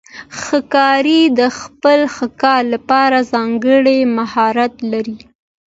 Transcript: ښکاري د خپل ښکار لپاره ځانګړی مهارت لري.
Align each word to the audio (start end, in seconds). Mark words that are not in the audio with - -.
ښکاري 0.41 1.21
د 1.39 1.41
خپل 1.59 1.99
ښکار 2.15 2.61
لپاره 2.73 3.17
ځانګړی 3.33 3.97
مهارت 4.17 4.73
لري. 4.91 5.17